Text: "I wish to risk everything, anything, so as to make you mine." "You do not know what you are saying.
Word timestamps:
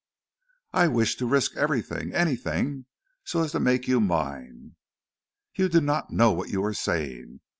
"I 0.73 0.87
wish 0.87 1.15
to 1.17 1.27
risk 1.27 1.55
everything, 1.55 2.11
anything, 2.11 2.87
so 3.23 3.43
as 3.43 3.51
to 3.51 3.59
make 3.59 3.87
you 3.87 4.01
mine." 4.01 4.75
"You 5.53 5.69
do 5.69 5.79
not 5.79 6.09
know 6.09 6.31
what 6.31 6.49
you 6.49 6.63
are 6.63 6.73
saying. 6.73 7.41